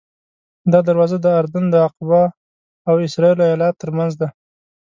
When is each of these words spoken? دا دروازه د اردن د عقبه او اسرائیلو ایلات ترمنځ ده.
دا 0.71 0.79
دروازه 0.87 1.17
د 1.21 1.27
اردن 1.39 1.65
د 1.69 1.75
عقبه 1.87 2.23
او 2.89 2.95
اسرائیلو 3.07 3.43
ایلات 3.51 3.75
ترمنځ 3.83 4.11
ده. 4.21 4.27